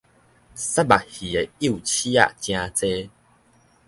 [0.03, 0.15] 虱目魚的幼
[1.81, 3.11] 刺仔誠濟